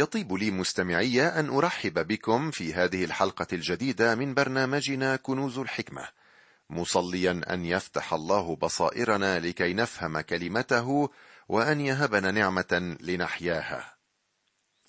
[0.00, 6.08] يطيب لي مستمعي أن أرحب بكم في هذه الحلقة الجديدة من برنامجنا كنوز الحكمة.
[6.70, 11.10] مصليا أن يفتح الله بصائرنا لكي نفهم كلمته
[11.48, 13.94] وأن يهبنا نعمة لنحياها.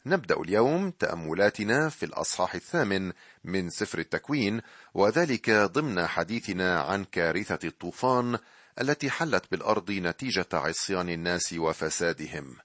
[0.06, 3.12] نبدأ اليوم تأملاتنا في الأصحاح الثامن
[3.44, 4.62] من سفر التكوين
[4.94, 8.38] وذلك ضمن حديثنا عن كارثة الطوفان
[8.82, 12.56] التي حلت بالأرض نتيجة عصيان الناس وفسادهم.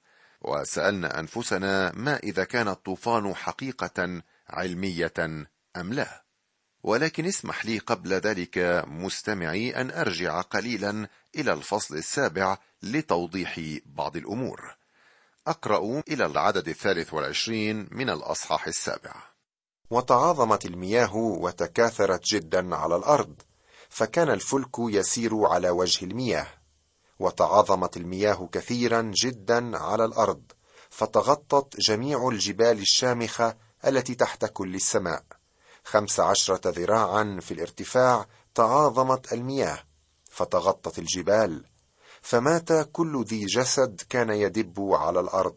[0.47, 5.13] وسألنا أنفسنا ما إذا كان الطوفان حقيقة علمية
[5.77, 6.25] أم لا.
[6.83, 14.77] ولكن اسمح لي قبل ذلك مستمعي أن أرجع قليلا إلى الفصل السابع لتوضيح بعض الأمور.
[15.47, 19.15] أقرأ إلى العدد الثالث والعشرين من الأصحاح السابع.
[19.91, 23.43] وتعاظمت المياه وتكاثرت جدا على الأرض
[23.89, 26.47] فكان الفلك يسير على وجه المياه.
[27.19, 30.43] وتعاظمت المياه كثيرا جدا على الأرض
[30.91, 35.23] فتغطت جميع الجبال الشامخة التي تحت كل السماء.
[35.85, 39.79] خمس عشرة ذراعا في الارتفاع تعاظمت المياه
[40.31, 41.65] فتغطت الجبال.
[42.23, 45.57] فمات كل ذي جسد كان يدب على الأرض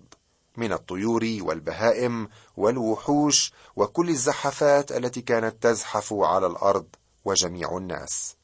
[0.57, 6.87] من الطيور والبهائم والوحوش وكل الزحفات التي كانت تزحف على الأرض
[7.25, 8.35] وجميع الناس.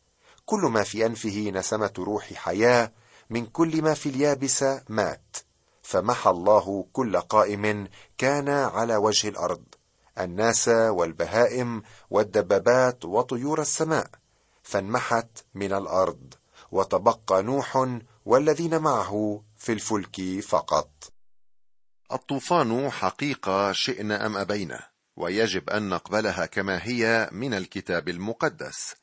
[0.45, 2.91] كل ما في أنفه نسمة روح حياة
[3.29, 5.37] من كل ما في اليابسه مات
[5.81, 9.63] فمحى الله كل قائم كان على وجه الأرض
[10.19, 14.07] الناس والبهائم والدبابات وطيور السماء
[14.63, 16.33] فانمحت من الأرض
[16.71, 17.87] وتبقى نوح
[18.25, 20.89] والذين معه في الفلك فقط.
[22.11, 24.83] الطوفان حقيقة شئنا أم ابينا
[25.17, 28.95] ويجب أن نقبلها كما هي من الكتاب المقدس.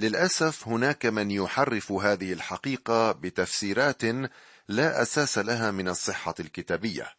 [0.00, 4.04] للأسف هناك من يحرف هذه الحقيقة بتفسيرات
[4.68, 7.14] لا أساس لها من الصحة الكتابية.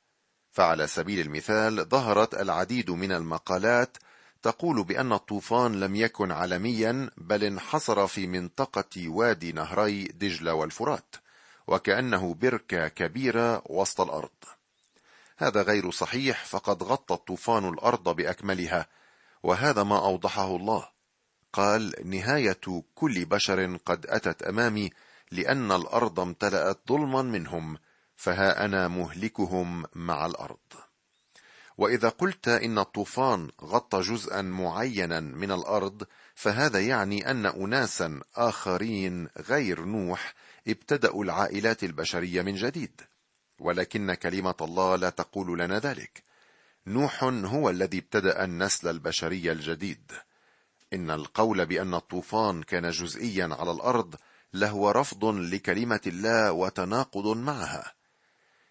[0.51, 3.97] فعلى سبيل المثال ظهرت العديد من المقالات
[4.41, 11.15] تقول بأن الطوفان لم يكن عالميا بل انحصر في منطقة وادي نهري دجلة والفرات
[11.67, 14.29] وكأنه بركة كبيرة وسط الأرض.
[15.37, 18.87] هذا غير صحيح فقد غطى الطوفان الأرض بأكملها
[19.43, 20.98] وهذا ما أوضحه الله.
[21.53, 24.89] قال نهاية كل بشر قد أتت أمامي
[25.31, 27.77] لأن الأرض امتلأت ظلما منهم
[28.15, 30.57] فها أنا مهلكهم مع الأرض.
[31.77, 36.03] وإذا قلت إن الطوفان غطى جزءا معينا من الأرض
[36.35, 40.33] فهذا يعني أن أناسا آخرين غير نوح
[40.67, 43.01] ابتدأوا العائلات البشرية من جديد.
[43.59, 46.23] ولكن كلمة الله لا تقول لنا ذلك.
[46.87, 50.11] نوح هو الذي ابتدأ النسل البشري الجديد.
[50.93, 54.15] إن القول بأن الطوفان كان جزئيا على الأرض
[54.53, 57.93] لهو رفض لكلمة الله وتناقض معها.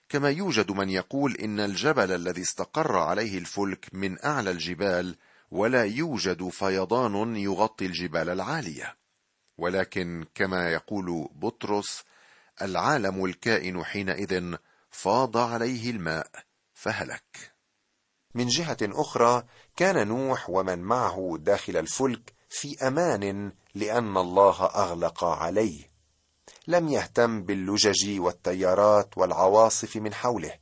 [0.08, 5.16] كما يوجد من يقول إن الجبل الذي استقر عليه الفلك من أعلى الجبال
[5.50, 8.96] ولا يوجد فيضان يغطي الجبال العالية.
[9.58, 12.04] ولكن كما يقول بطرس
[12.62, 14.54] العالم الكائن حينئذ
[14.90, 16.30] فاض عليه الماء
[16.74, 17.58] فهلك.
[18.34, 19.44] من جهة أخرى
[19.78, 25.90] كان نوح ومن معه داخل الفلك في أمان لأن الله أغلق عليه.
[26.66, 30.52] لم يهتم باللجج والتيارات والعواصف من حوله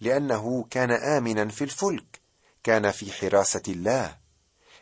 [0.00, 2.20] لأنه كان امنا في الفلك
[2.64, 4.16] كان في حراسة الله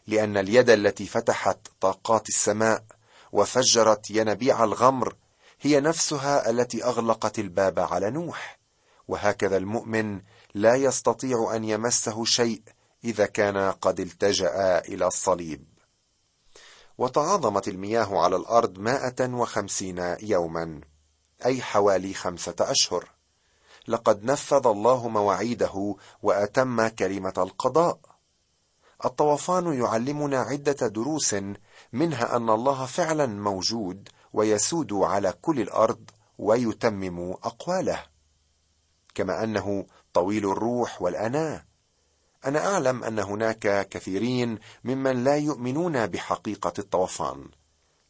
[0.07, 2.85] لأن اليد التي فتحت طاقات السماء
[3.33, 5.15] وفجرت ينابيع الغمر
[5.61, 8.59] هي نفسها التي أغلقت الباب على نوح
[9.09, 10.21] وهكذا المؤمن
[10.55, 12.63] لا يستطيع أن يمسه شيء
[13.05, 15.65] إذا كان قد التجأ إلى الصليب.
[16.99, 20.81] وتعاظمت المياه على الأرض مائة وخمسين يوما
[21.45, 23.11] أي حوالي خمسة أشهر.
[23.89, 27.99] لقد نفذ الله مواعيده وأتم كلمة القضاء.
[29.05, 31.37] الطوفان يعلمنا عدة دروس
[31.93, 38.03] منها أن الله فعلا موجود ويسود على كل الأرض ويتمم أقواله.
[39.15, 41.68] كما أنه طويل الروح والأناة.
[42.47, 47.49] أنا أعلم أن هناك كثيرين ممن لا يؤمنون بحقيقة الطوفان.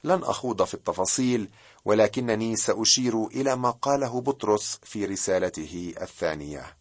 [0.05, 1.49] لن أخوض في التفاصيل
[1.85, 6.79] ولكنني سأشير إلى ما قاله بطرس في رسالته الثانية.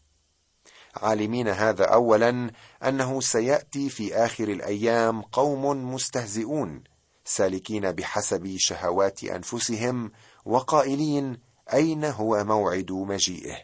[0.96, 2.52] عالمين هذا اولا
[2.84, 6.84] أنه سيأتي في آخر الأيام قوم مستهزئون
[7.26, 10.12] سالكين بحسب شهوات أنفسهم
[10.46, 11.38] وقائلين
[11.74, 13.58] أين هو موعد مجيئه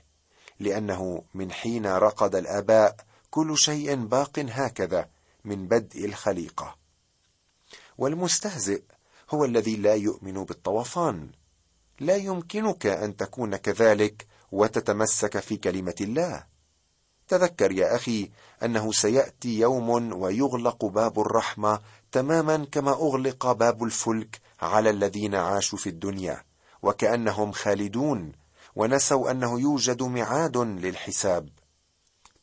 [0.59, 2.95] لأنه من حين رقد الآباء
[3.33, 5.09] كل شيء باق هكذا
[5.45, 6.75] من بدء الخليقة.
[7.97, 8.83] والمستهزئ
[9.29, 11.29] هو الذي لا يؤمن بالطوفان.
[11.99, 16.43] لا يمكنك أن تكون كذلك وتتمسك في كلمة الله.
[17.27, 18.31] تذكر يا أخي
[18.63, 19.89] أنه سيأتي يوم
[20.21, 21.79] ويغلق باب الرحمة
[22.11, 26.43] تماما كما أغلق باب الفلك على الذين عاشوا في الدنيا
[26.81, 28.31] وكأنهم خالدون
[28.75, 31.62] ونسوا أنه يوجد ميعاد للحساب.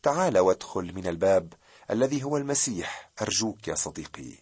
[0.02, 1.52] تعال وادخل من الباب
[1.91, 3.11] الذي هو المسيح.
[3.23, 4.38] أرجوك يا صديقي.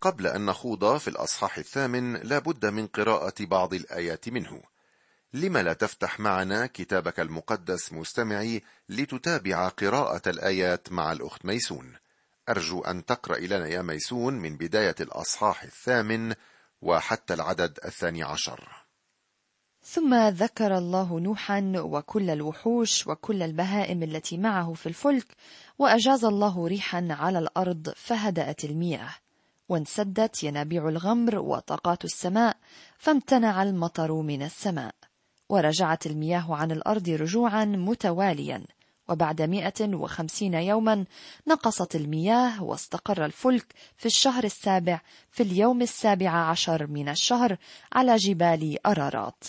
[0.00, 4.62] قبل أن نخوض في الأصحاح الثامن لا بد من قراءة بعض الآيات منه.
[5.32, 11.96] لم لا تفتح معنا كتابك المقدس مستمعي لتتابع قراءة الآيات مع الأخت ميسون.
[12.48, 16.34] أرجو أن تقرأ لنا يا ميسون من بداية الأصحاح الثامن
[16.82, 18.85] وحتى العدد الثاني عشر.
[19.88, 25.26] ثم ذكر الله نوحا وكل الوحوش وكل البهائم التي معه في الفلك
[25.78, 29.14] وأجاز الله ريحا على الأرض فهدأت المياه.
[29.68, 32.56] وانسدت ينابيع الغمر وطاقات السماء
[32.98, 34.94] فامتنع المطر من السماء.
[35.48, 38.64] ورجعت المياه عن الأرض رجوعا متواليا.
[39.08, 41.04] وبعد مئة وخمسين يوما
[41.46, 45.00] نقصت المياه واستقر الفلك في الشهر السابع
[45.30, 47.56] في اليوم السابع عشر من الشهر
[47.92, 49.44] على جبال أرارات.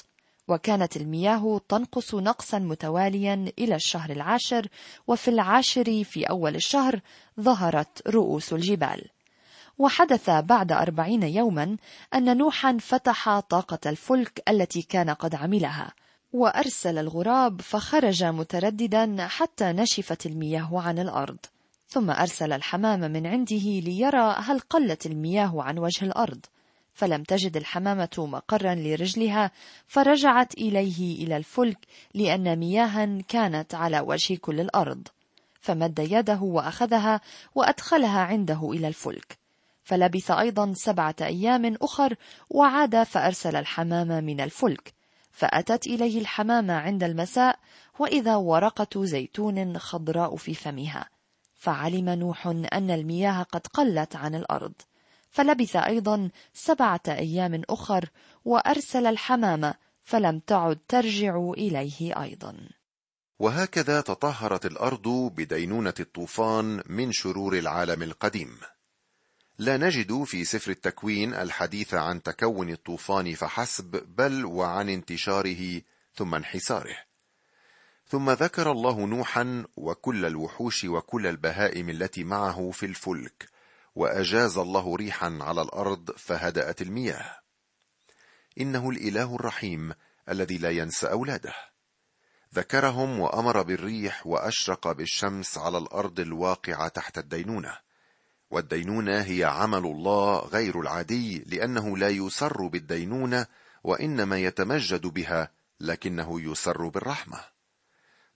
[0.48, 4.68] وكانت المياه تنقص نقصا متواليا إلى الشهر العاشر
[5.08, 7.00] وفي العاشر في أول الشهر
[7.40, 9.06] ظهرت رؤوس الجبال.
[9.78, 11.78] وحدث بعد أربعين يوما
[12.14, 15.94] أن نوحا فتح طاقة الفلك التي كان قد عملها
[16.34, 21.38] وأرسل الغراب فخرج مترددا حتى نشفت المياه عن الأرض.
[21.88, 26.46] ثم أرسل الحمام من عنده ليرى هل قلت المياه عن وجه الأرض.
[26.98, 29.52] فلم تجد الحمامة مقرا لرجلها
[29.88, 31.78] فرجعت إليه إلى الفلك
[32.14, 35.08] لأن مياها كانت على وجه كل الأرض.
[35.62, 37.22] فمد يده وأخذها
[37.56, 39.38] وأدخلها عنده إلى الفلك.
[39.84, 42.16] فلبث أيضا سبعة أيام أخر
[42.50, 44.94] وعاد فأرسل الحمام من الفلك.
[45.32, 47.60] فأتت إليه الحمامة عند المساء
[48.00, 51.10] وإذا ورقة زيتون خضراء في فمها.
[51.56, 54.74] فعلم نوح أن المياه قد قلت عن الأرض.
[55.30, 58.10] فلبث أيضا سبعة أيام أخر
[58.46, 62.70] وأرسل الحمامة فلم تعد ترجع إليه أيضا.
[63.40, 68.58] وهكذا تطهرت الأرض بدينونة الطوفان من شرور العالم القديم.
[69.60, 75.82] لا نجد في سفر التكوين الحديث عن تكون الطوفان فحسب بل وعن انتشاره
[76.14, 76.98] ثم انحساره.
[78.08, 83.50] ثم ذكر الله نوحا وكل الوحوش وكل البهائم التي معه في الفلك
[83.98, 87.40] وأجاز الله ريحا على الأرض فهدأت المياه.
[88.60, 89.94] إنه الإله الرحيم
[90.30, 91.54] الذي لا ينسى أولاده.
[92.56, 97.78] ذكرهم وأمر بالريح وأشرق بالشمس على الأرض الواقعة تحت الدينونة.
[98.50, 103.46] والدينونة هي عمل الله غير العادي لأنه لا يسر بالدينونة
[103.84, 107.40] وإنما يتمجد بها لكنه يسر بالرحمة.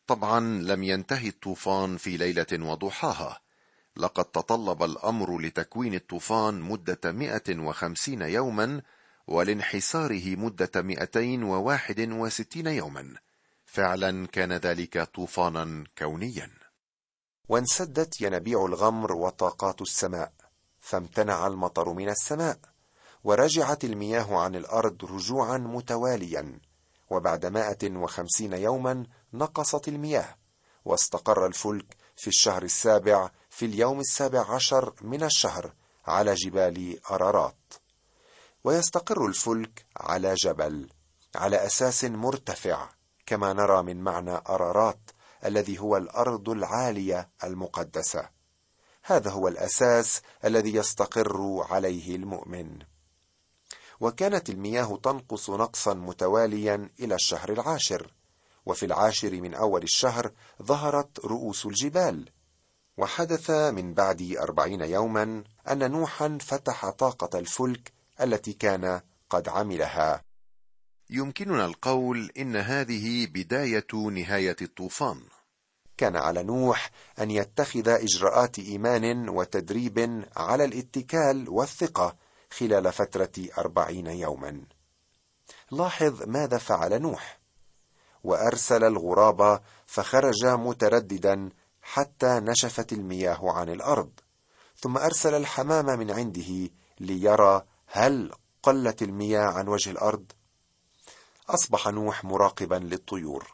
[0.07, 3.40] طبعا لم ينتهي الطوفان في ليلة وضحاها
[3.97, 8.81] لقد تطلب الأمر لتكوين الطوفان مدة مئة وخمسين يوما
[9.27, 13.15] ولانحساره مدة مئتين وواحد وستين يوما.
[13.65, 16.49] فعلا كان ذلك طوفانا كونيا.
[17.49, 20.31] وانسدت ينابيع الغمر وطاقات السماء
[20.79, 22.59] فامتنع المطر من السماء
[23.23, 26.59] ورجعت المياه عن الأرض رجوعا متواليا.
[27.09, 30.35] وبعد مائه وخمسين يوما نقصت المياه
[30.85, 33.29] واستقر الفلك في الشهر السابع
[33.61, 35.73] في اليوم السابع عشر من الشهر
[36.05, 37.73] على جبال أرارات.
[38.63, 40.89] ويستقر الفلك على جبل
[41.35, 42.89] على أساس مرتفع
[43.25, 44.99] كما نرى من معنى أرارات
[45.45, 48.29] الذي هو الأرض العالية المقدسة.
[49.03, 52.79] هذا هو الأساس الذي يستقر عليه المؤمن.
[53.99, 58.13] وكانت المياه تنقص نقصا متواليا إلى الشهر العاشر.
[58.65, 60.31] وفي العاشر من أول الشهر
[60.61, 62.29] ظهرت رؤوس الجبال
[62.97, 70.21] وحدث من بعد أربعين يوما أن نوحا فتح طاقة الفلك التي كان قد عملها.
[71.09, 75.21] يمكننا القول إن هذه بداية نهاية الطوفان.
[75.97, 82.15] كان على نوح أن يتخذ إجراءات إيمان وتدريب على الاتكال والثقة
[82.51, 84.61] خلال فترة أربعين يوما.
[85.71, 87.39] لاحظ ماذا فعل نوح.
[88.23, 91.49] وأرسل الغراب فخرج مترددا
[91.81, 94.11] حتى نشفت المياه عن الأرض
[94.75, 96.69] ثم أرسل الحمام من عنده
[96.99, 98.31] ليرى هل
[98.63, 100.31] قلت المياه عن وجه الأرض.
[101.49, 103.53] أصبح نوح مراقبا للطيور.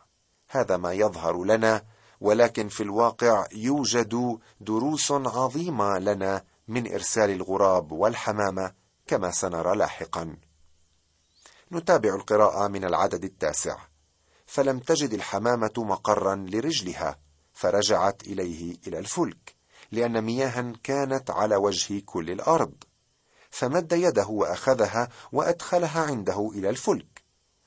[0.49, 1.83] هذا ما يظهر لنا
[2.21, 8.73] ولكن في الواقع يوجد دروس عظيمة لنا من إرسال الغراب والحمامة
[9.07, 10.37] كما سنرى لاحقا.
[11.71, 13.77] نتابع القراءة من العدد التاسع.
[14.45, 17.19] فلم تجد الحمامة مقرا لرجلها.
[17.57, 19.55] فرجعت إليه إلى الفلك
[19.91, 22.73] لأن مياها كانت على وجه كل الأرض
[23.49, 27.23] فمد يده وأخذها وأدخلها عنده إلى الفلك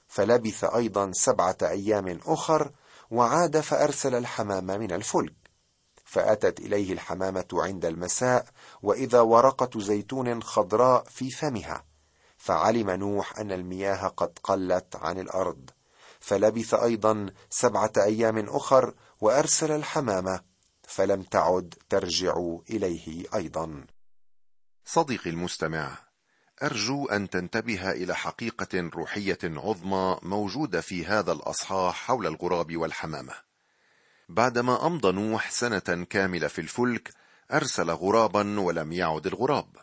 [0.09, 2.73] فلبث أيضا سبعة أيام أخر
[3.11, 5.35] وعاد فأرسل الحمام من الفلك
[6.05, 8.47] فأتت إليه الحمامة عند المساء
[8.83, 11.85] وإذا ورقة زيتون خضراء في فمها
[12.37, 15.71] فعلم نوح أن المياه قد قلت عن الأرض
[16.21, 20.41] فلبث أيضا سبعة أيام أخر وأرسل الحمامه
[20.83, 22.35] فلم تعد ترجع
[22.71, 23.87] إليه أيضا.
[24.85, 25.99] صديقي المستمع
[26.63, 33.35] أرجو أن تنتبه إلى حقيقة روحية عظمى موجودة في هذا الأصحاح حول الغراب والحمامه
[34.29, 37.15] بعدما امضى نوح سنه كاملة في الفلك
[37.53, 39.77] أرسل غرابا ولم يعد الغراب.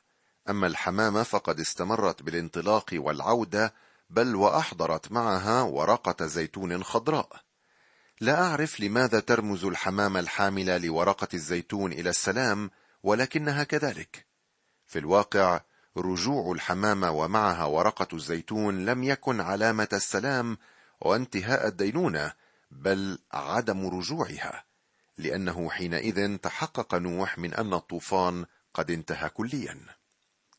[0.50, 3.74] أما الحمامه فقد استمرت بالانطلاق والعودة
[4.10, 7.47] بل وأحضرت معها ورقة زيتون خضراء.
[8.21, 12.71] لا أعرف لماذا ترمز الحمامه الحامله لورقة الزيتون إلى السلام
[13.03, 14.25] ولكنها كذلك.
[14.86, 15.62] في الواقع
[15.97, 20.57] رجوع الحمامه ومعها ورقة الزيتون لم يكن علامة السلام
[21.01, 22.33] وانتهاء الدينونة
[22.71, 24.65] بل عدم رجوعها
[25.17, 29.79] لأنه حينئذ تحقق نوح من أن الطوفان قد انتهى كليا.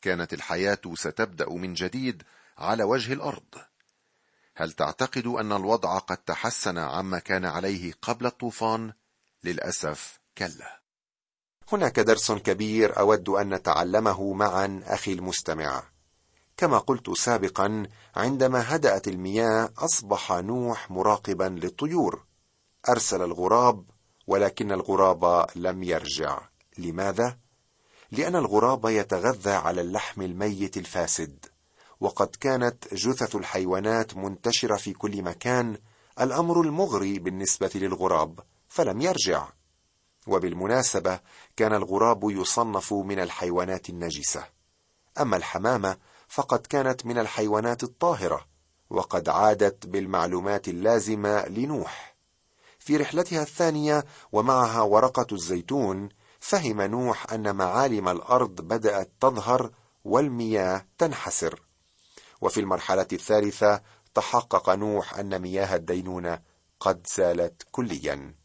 [0.01, 2.23] كانت الحياة ستبدأ من جديد
[2.57, 3.68] على وجه الأرض.
[4.61, 8.93] هل تعتقد أن الوضع قد تحسن عما كان عليه قبل الطوفان؟
[9.43, 10.81] للأسف كلا.
[11.71, 15.83] هناك درس كبير أود أن نتعلمه معا أخي المستمع.
[16.57, 22.25] كما قلت سابقا عندما هدأت المياه أصبح نوح مراقبا للطيور.
[22.89, 23.85] أرسل الغراب
[24.27, 26.41] ولكن الغراب لم يرجع.
[26.77, 27.37] لماذا؟
[28.11, 31.45] لأن الغراب يتغذى على اللحم الميت الفاسد.
[32.01, 35.77] وقد كانت جثث الحيوانات منتشرة في كل مكان
[36.21, 39.47] الأمر المغري بالنسبة للغراب فلم يرجع.
[40.27, 41.19] وبالمناسبة
[41.55, 44.45] كان الغراب يصنف من الحيوانات النجسة.
[45.19, 48.45] أما الحمامة فقد كانت من الحيوانات الطاهرة
[48.89, 52.15] وقد عادت بالمعلومات اللازمة لنوح.
[52.79, 59.71] في رحلتها الثانية ومعها ورقة الزيتون فهم نوح أن معالم الأرض بدأت تظهر
[60.03, 61.68] والمياه تنحسر.
[62.41, 63.81] وفي المرحلة الثالثة
[64.13, 66.41] تحقق نوح أن مياه الدينونة
[66.79, 68.35] قد زالت كليا.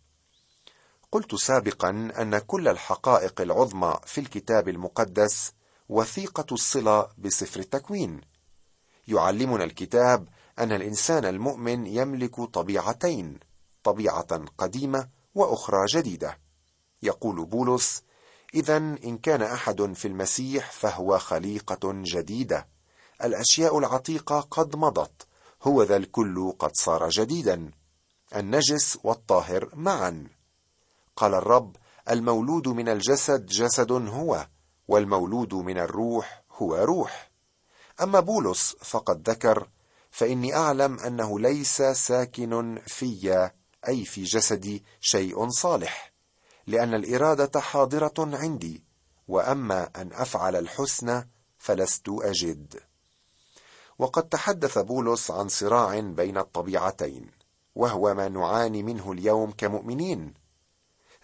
[1.12, 5.52] قلت سابقا أن كل الحقائق العظمى في الكتاب المقدس
[5.88, 8.20] وثيقة الصلة بسفر التكوين.
[9.08, 13.38] يعلمنا الكتاب أن الإنسان المؤمن يملك طبيعتين
[13.82, 16.38] طبيعة قديمة وأخرى جديدة.
[17.02, 18.02] يقول بولس
[18.54, 22.73] اذا إن كان أحد في المسيح فهو خليقة جديدة.
[23.24, 25.26] الأشياء العتيقة قد مضت
[25.62, 27.70] هو ذا الكل قد صار جديدا
[28.36, 30.28] النجس والطاهر معا.
[31.16, 31.76] قال الرب
[32.10, 34.48] المولود من الجسد جسد هو
[34.88, 37.30] والمولود من الروح هو روح.
[38.02, 39.68] أما بولس فقد ذكر
[40.10, 43.50] فإني أعلم أنه ليس ساكن في
[43.88, 46.12] أي في جسدي شيء صالح
[46.66, 48.84] لأن الإرادة حاضرة عندي
[49.28, 51.24] وأما أن أفعل الحسن
[51.58, 52.80] فلست أجد.
[53.98, 57.30] وقد تحدث بولس عن صراع بين الطبيعتين
[57.74, 60.34] وهو ما نعاني منه اليوم كمؤمنين.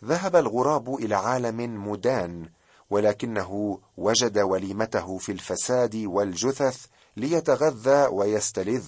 [0.05, 2.49] ذهب الغراب إلى عالم مدان
[2.91, 6.87] ولكنه وجد وليمته في الفساد والجثث
[7.17, 8.85] ليتغذى ويستلذ.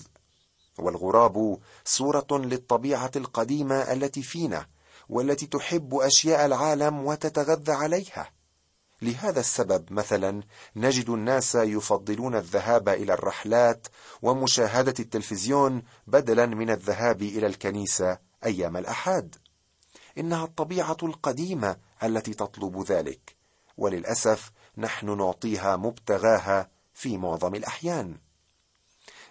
[0.79, 4.67] والغراب صورة للطبيعة القديمة التي فينا
[5.09, 8.42] والتي تحب أشياء العالم وتتغذى عليها.
[9.03, 10.43] لهذا السبب مثلا
[10.77, 13.87] نجد الناس يفضلون الذهاب إلى الرحلات
[14.23, 19.37] ومشاهدة التلفزيون بدلا من الذهاب إلى الكنيسة أيام الاحاد
[20.19, 23.37] إنها الطبيعة القديمة التي تطلب ذلك
[23.77, 28.17] وللأسف نحن نعطيها مبتغاها في معظم الأحيان.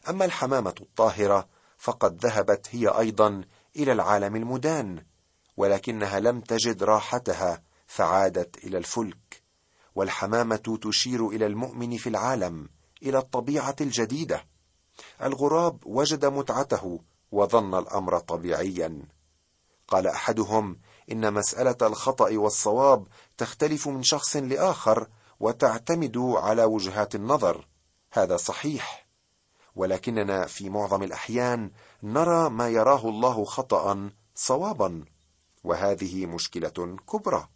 [0.09, 1.47] أما الحمامة الطاهرة
[1.77, 3.43] فقد ذهبت هي أيضا
[3.75, 5.05] إلى العالم المدان
[5.57, 9.40] ولكنها لم تجد راحتها فعادت إلى الفلك.
[9.95, 12.69] والحمامة تشير إلى المؤمن في العالم
[13.03, 14.45] إلى الطبيعة الجديدة.
[15.23, 16.99] الغراب وجد متعته
[17.31, 19.01] وظن الأمر طبيعيا.
[19.87, 20.79] قال أحدهم
[21.11, 23.07] إن مسألة الخطأ والصواب
[23.37, 25.07] تختلف من شخص لآخر
[25.39, 27.67] وتعتمد على وجهات النظر.
[28.11, 29.07] هذا صحيح.
[29.75, 31.71] ولكننا في معظم الأحيان
[32.03, 35.05] نرى ما يراه الله خطا صوابا.
[35.63, 37.47] وهذه مشكلة كبرى.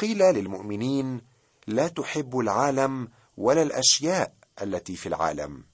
[0.00, 1.35] قيل للمؤمنين
[1.66, 5.64] لا تحب العالم ولا الأشياء التي في العالم.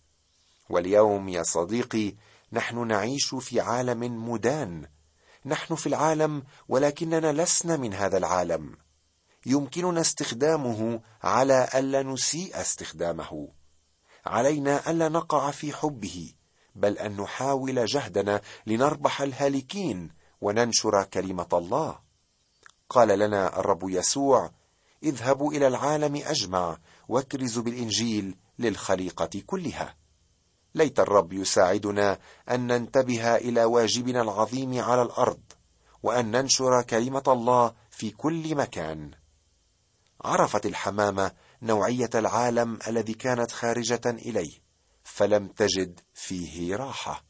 [0.68, 2.14] واليوم يا صديقي
[2.52, 4.86] نحن نعيش في عالم مدان.
[5.46, 8.76] نحن في العالم ولكننا لسنا من هذا العالم.
[9.46, 13.48] يمكننا استخدامه على ألا نسيء استخدامه.
[14.26, 16.32] علينا ألا نقع في حبه
[16.74, 21.98] بل أن نحاول جهدنا لنربح الهالكين وننشر كلمة الله.
[22.88, 24.50] قال لنا الرب يسوع
[25.02, 26.78] اذهبوا إلى العالم أجمع
[27.08, 29.96] واكرزوا بالإنجيل للخليقة كلها.
[30.74, 32.18] ليت الرب يساعدنا
[32.50, 35.42] أن ننتبه إلى واجبنا العظيم على الأرض
[36.02, 39.10] وأن ننشر كلمة الله في كل مكان.
[40.24, 41.32] عرفت الحمامه
[41.62, 44.62] نوعية العالم الذي كانت خارجة إليه
[45.04, 47.24] فلم تجد فيه راحة.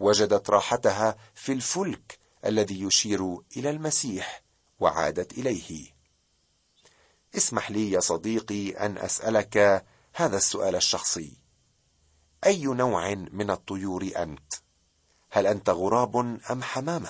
[0.00, 4.42] وجدت راحتها في الفلك الذي يشير إلى المسيح
[4.80, 5.97] وعادت إليه.
[7.38, 11.36] اسمح لي يا صديقي أن أسألك هذا السؤال الشخصي.
[12.46, 14.52] أي نوع من الطيور أنت؟
[15.30, 16.16] هل أنت غراب
[16.50, 17.08] أم حمامة؟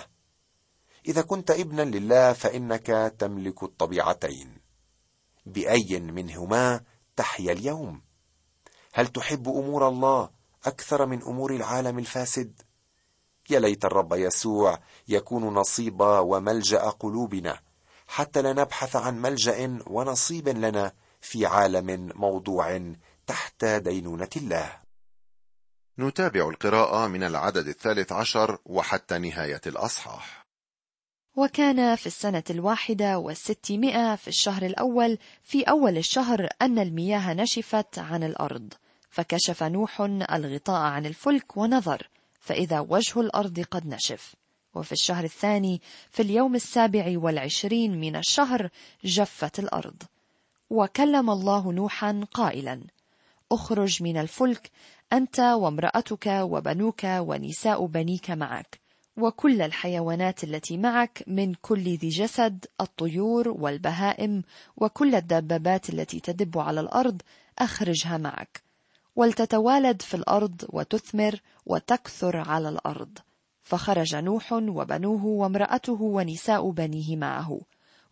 [1.09, 4.59] إذا كنت ابنا لله فإنك تملك الطبيعتين.
[5.47, 6.81] بأي منهما
[7.17, 8.03] تحيا اليوم؟
[8.93, 10.31] هل تحب أمور الله
[10.65, 12.63] أكثر من أمور العالم الفاسد؟
[13.51, 17.68] يا ليت الرب يسوع يكون نصيب وملجأ قلوبنا.
[18.09, 22.95] حتى لا نبحث عن ملجأ ونصيب لنا في عالم موضوع
[23.27, 24.73] تحت دينونة الله.
[25.99, 30.47] نتابع القراءة من العدد الثالث عشر وحتى نهاية الأصحاح.
[31.37, 38.25] وكان في السنة الواحدة والستمائة في الشهر الأول في أول الشهر أن المياه نشفت عن
[38.25, 38.75] الأرض
[39.11, 42.09] فكشف نوح الغطاء عن الفلك ونظر
[42.41, 44.35] فإذا وجه الأرض قد نشف.
[44.75, 48.71] وفي الشهر الثاني في اليوم السابع والعشرين من الشهر
[49.05, 50.03] جفت الأرض.
[50.71, 52.81] وكلم الله نوحا قائلا
[53.53, 54.71] أخرج من الفلك
[55.13, 58.81] أنت وامرأتك وبنوك ونساء بنيك معك
[59.17, 64.43] وكل الحيوانات التي معك من كل ذي جسد الطيور والبهائم
[64.77, 67.23] وكل الدبابات التي تدب على الأرض
[67.59, 68.63] أخرجها معك.
[69.17, 73.19] ولتتوالد في الأرض وتثمر وتكثر على الأرض.
[73.69, 77.61] فخرج نوح وبنوه وامرأته ونساء بنيه معه.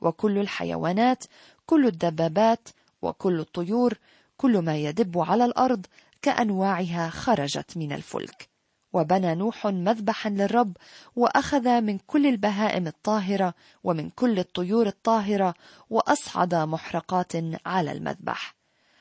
[0.00, 1.24] وكل الحيوانات
[1.66, 2.68] كل الدبابات
[3.02, 3.98] وكل الطيور
[4.36, 5.86] كل ما يدب على الأرض
[6.22, 8.48] كأنواعها خرجت من الفلك.
[8.92, 10.76] وبنى نوح مذبحا للرب
[11.16, 15.54] وأخذ من كل البهائم الطاهرة ومن كل الطيور الطاهرة
[15.90, 17.32] وأصعد محرقات
[17.66, 18.54] على المذبح.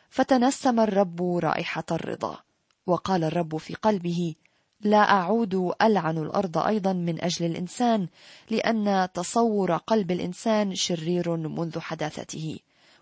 [0.09, 2.39] فتنسم الرب رائحة الرضا.
[2.87, 4.35] وقال الرب في قلبه
[4.81, 8.07] لا أعود ألعن الأرض أيضا من أجل الإنسان
[8.49, 12.59] لأن تصور قلب الإنسان شرير منذ حداثته.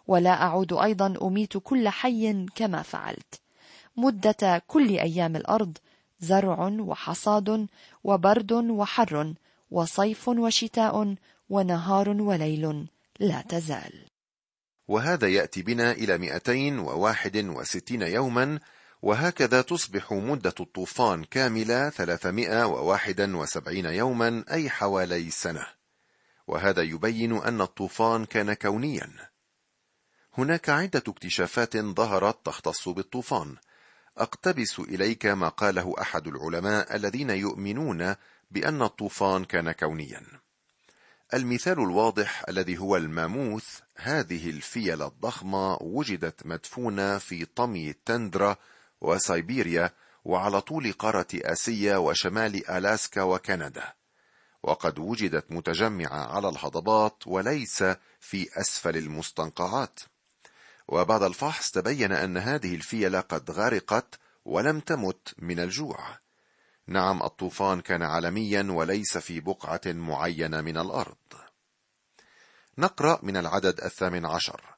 [0.08, 3.42] ولا أعود أيضا أميت كل حي كما فعلت.
[3.98, 5.78] مدة كل أيام الأرض
[6.20, 7.68] زرع وحصاد
[8.04, 9.34] وبرد وحر
[9.72, 11.16] وصيف وشتاء
[11.50, 12.88] ونهار وليل
[13.20, 13.94] لا تزال.
[14.88, 18.60] وهذا يأتي بنا إلى 261 يوما
[19.04, 25.68] وهكذا تصبح مدة الطوفان كاملة 371 يوما أي حوالي سنة.
[26.48, 29.10] وهذا يبين أن الطوفان كان كونيا.
[30.38, 33.56] هناك عدة اكتشافات ظهرت تختص بالطوفان.
[34.18, 38.16] أقتبس إليك ما قاله أحد العلماء الذين يؤمنون
[38.52, 40.24] بأن الطوفان كان كونيا.
[41.34, 48.58] المثال الواضح الذي هو الماموث هذه الفيله الضخمة وجدت مدفونة في طمي التندرا
[49.04, 49.94] وسيبيريا
[50.26, 53.94] وعلى طول قارة آسيا وشمال ألاسكا وكندا.
[54.64, 57.84] وقد وجدت متجمعة على الهضبات وليس
[58.20, 60.00] في أسفل المستنقعات.
[60.88, 66.20] وبعد الفحص تبين أن هذه الفيلة قد غرقت ولم تمت من الجوع.
[66.88, 71.18] نعم الطوفان كان عالميا وليس في بقعة معينة من الأرض.
[72.78, 74.73] نقرأ من العدد الثامن عشر.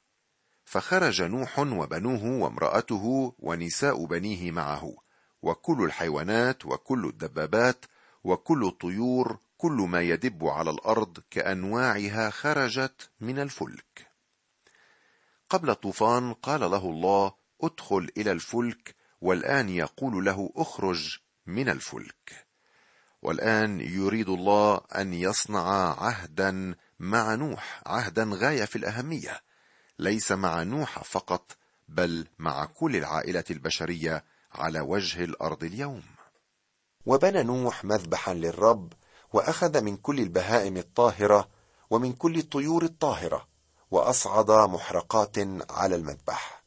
[0.66, 4.96] فخرج نوح وبنوه وامرأته ونساء بنيه معه
[5.42, 7.84] وكل الحيوانات وكل الدبابات
[8.24, 14.10] وكل الطيور كل ما يدب على الأرض كأنواعها خرجت من الفلك.
[15.50, 22.46] قبل الطوفان قال له الله ادخل إلى الفلك والآن يقول له اخرج من الفلك.
[23.22, 25.68] والآن يريد الله أن يصنع
[26.02, 29.45] عهدا مع نوح عهدا غاية في الأهمية.
[29.98, 31.56] ليس مع نوح فقط
[31.88, 36.02] بل مع كل العائلة البشرية على وجه الأرض اليوم.
[37.06, 38.92] وبنى نوح مذبحا للرب
[39.32, 41.48] وأخذ من كل البهائم الطاهرة
[41.90, 43.46] ومن كل الطيور الطاهرة
[43.90, 45.36] وأصعد محرقات
[45.70, 46.62] على المذبح.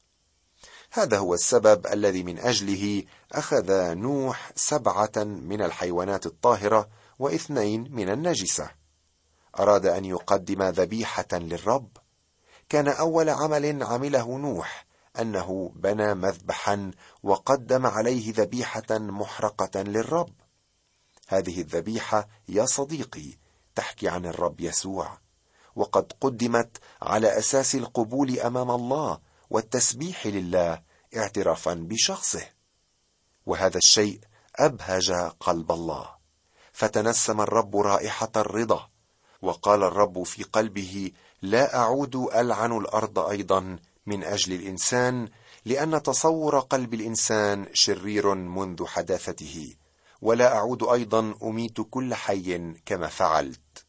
[0.91, 6.89] هذا هو السبب الذي من أجله أخذ نوح سبعة من الحيوانات الطاهرة
[7.19, 8.71] واثنين من النجسة.
[9.59, 11.89] أراد أن يقدم ذبيحة للرب.
[12.69, 14.85] كان أول عمل عمله نوح
[15.19, 16.91] أنه بنى مذبحا
[17.23, 20.33] وقدم عليه ذبيحة محرقة للرب.
[21.27, 23.37] هذه الذبيحة يا صديقي
[23.75, 25.17] تحكي عن الرب يسوع.
[25.75, 30.81] وقد قدمت على أساس القبول أمام الله والتسبيح لله
[31.17, 32.45] اعترافا بشخصه.
[33.45, 34.19] وهذا الشيء
[34.55, 36.09] أبهج قلب الله.
[36.71, 38.89] فتنسم الرب رائحة الرضا
[39.41, 45.29] وقال الرب في قلبه لا أعود ألعن الأرض أيضا من أجل الإنسان
[45.65, 49.75] لأن تصور قلب الإنسان شرير منذ حداثته
[50.21, 53.85] ولا أعود أيضا أميت كل حي كما فعلت.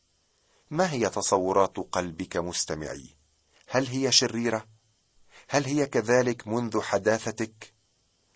[0.70, 3.16] ما هي تصورات قلبك مستمعي؟
[3.68, 4.66] هل هي شريرة؟
[5.48, 7.74] هل هي كذلك منذ حداثتك؟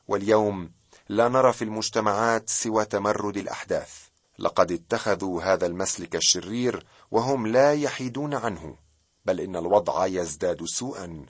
[0.08, 0.72] واليوم
[1.08, 4.04] لا نرى في المجتمعات سوى تمرد الأحداث.
[4.38, 8.83] لقد اتخذوا هذا المسلك الشرير وهم لا يحيدون عنه.
[9.24, 11.26] بل إن الوضع يزداد سوءا.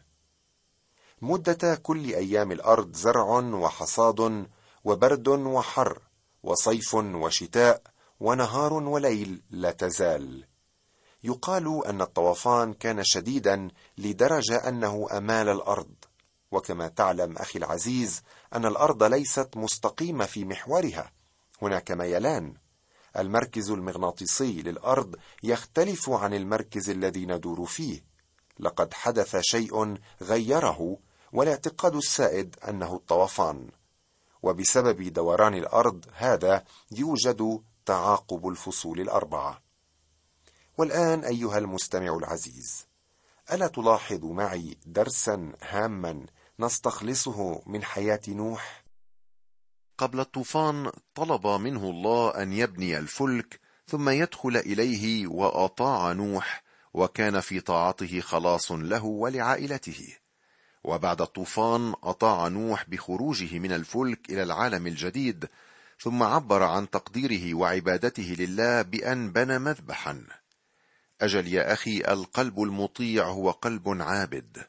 [1.23, 4.47] مدة كل أيام الأرض زرع وحصاد
[4.85, 6.03] وبرد وحر
[6.43, 7.83] وصيف وشتاء
[8.21, 10.45] ونهار وليل لا تزال.
[11.25, 15.95] يقال أن الطوفان كان شديدا لدرجة أنه أمال الأرض.
[16.51, 18.23] وكما تعلم أخي العزيز
[18.55, 21.13] أن الأرض ليست مستقيمة في محورها.
[21.63, 22.55] هناك ميلان.
[23.17, 28.05] المركز المغناطيسي للأرض يختلف عن المركز الذي ندور فيه.
[28.59, 30.99] لقد حدث شيء غيره
[31.33, 33.69] والاعتقاد السائد أنه الطوفان.
[34.43, 39.63] وبسبب دوران الأرض هذا يوجد تعاقب الفصول الأربعة.
[40.79, 42.87] والآن أيها المستمع العزيز
[43.53, 46.27] ألا تلاحظ معي درسا هاما
[46.59, 48.84] نستخلصه من حياة نوح؟
[49.99, 57.61] قبل الطوفان طلب منه الله أن يبني الفلك ثم يدخل إليه وأطاع نوح وكان في
[57.61, 60.17] طاعته خلاص له ولعائلته.
[60.85, 65.49] وبعد الطوفان أطاع نوح بخروجه من الفلك إلى العالم الجديد
[65.99, 70.27] ثم عبر عن تقديره وعبادته لله بأن بنى مذبحا.
[71.21, 74.67] أجل يا أخي القلب المطيع هو قلب عابد.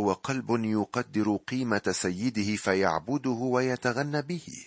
[0.00, 4.66] هو قلب يقدر قيمة سيده فيعبده ويتغنى به.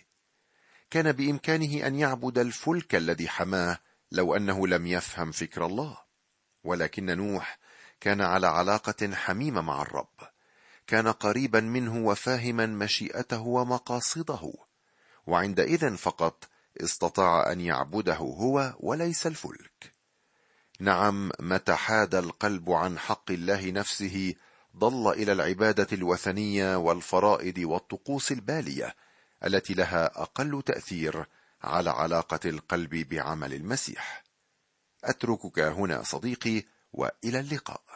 [0.89, 3.79] كان بإمكانه أن يعبد الفلك الذي حماه
[4.11, 5.97] لو أنه لم يفهم فكر الله.
[6.63, 7.59] ولكن نوح
[7.99, 10.19] كان على علاقة حميمة مع الرب.
[10.87, 14.53] كان قريبا منه وفاهما مشيئته ومقاصده.
[15.27, 16.49] وعندئذ فقط
[16.81, 19.93] استطاع أن يعبده هو وليس الفلك.
[20.79, 24.35] نعم متى حاد القلب عن حق الله نفسه
[24.77, 28.95] ضل إلى العبادة الوثنية والفرائض والطقوس البالية
[29.43, 31.25] التي لها أقل تأثير
[31.61, 34.23] على علاقة القلب بعمل المسيح.
[35.03, 37.90] أتركك هنا صديقي وإلى اللقاء.